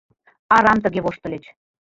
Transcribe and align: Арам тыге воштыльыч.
Арам 0.55 0.77
тыге 0.83 0.99
воштыльыч. 1.03 1.45